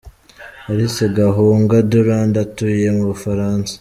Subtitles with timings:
[0.71, 3.69] Alice Gahunga Durand atuye mu Bufaransa.